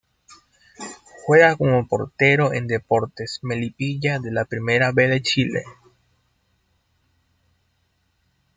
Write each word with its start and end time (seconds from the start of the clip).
Juega 1.27 1.55
como 1.55 1.87
Portero 1.87 2.53
en 2.55 2.65
Deportes 2.65 3.37
Melipilla 3.43 4.17
de 4.17 4.31
la 4.31 4.45
Primera 4.45 4.91
B 4.91 5.07
de 5.07 5.21
Chile. 5.21 5.63